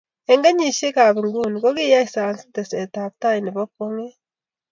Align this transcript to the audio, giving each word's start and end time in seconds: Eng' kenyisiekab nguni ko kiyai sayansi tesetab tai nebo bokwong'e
Eng' 0.31 0.43
kenyisiekab 0.45 1.15
nguni 1.25 1.57
ko 1.63 1.69
kiyai 1.77 2.07
sayansi 2.13 2.45
tesetab 2.55 3.11
tai 3.21 3.37
nebo 3.41 3.61
bokwong'e 3.65 4.07